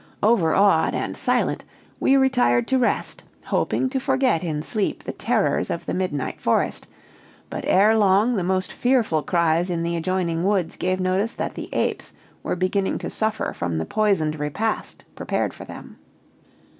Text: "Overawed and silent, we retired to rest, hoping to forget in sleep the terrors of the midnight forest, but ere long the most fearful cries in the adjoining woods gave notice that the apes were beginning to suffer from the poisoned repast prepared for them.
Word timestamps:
"Overawed 0.23 0.95
and 0.95 1.15
silent, 1.15 1.63
we 1.99 2.17
retired 2.17 2.67
to 2.69 2.79
rest, 2.79 3.21
hoping 3.45 3.87
to 3.91 3.99
forget 3.99 4.43
in 4.43 4.63
sleep 4.63 5.03
the 5.03 5.11
terrors 5.11 5.69
of 5.69 5.85
the 5.85 5.93
midnight 5.93 6.41
forest, 6.41 6.87
but 7.51 7.65
ere 7.67 7.95
long 7.95 8.33
the 8.35 8.43
most 8.43 8.71
fearful 8.71 9.21
cries 9.21 9.69
in 9.69 9.83
the 9.83 9.95
adjoining 9.95 10.43
woods 10.43 10.75
gave 10.75 10.99
notice 10.99 11.35
that 11.35 11.53
the 11.53 11.69
apes 11.71 12.13
were 12.41 12.55
beginning 12.55 12.97
to 12.97 13.11
suffer 13.11 13.53
from 13.53 13.77
the 13.77 13.85
poisoned 13.85 14.39
repast 14.39 15.03
prepared 15.13 15.53
for 15.53 15.65
them. 15.65 15.99